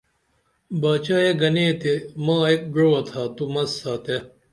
باچائے 0.81 1.31
گنے 1.41 1.67
تے 1.81 1.93
ما 2.25 2.35
ایک 2.49 2.61
گوعہ 2.75 3.01
تھا 3.07 3.23
تو 3.35 3.43
مس 3.53 3.69
ساتے 3.81 4.17